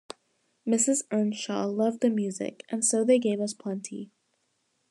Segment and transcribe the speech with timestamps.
[0.67, 1.03] Mrs.
[1.11, 4.09] Earnshaw loved the music, and so they gave us plenty.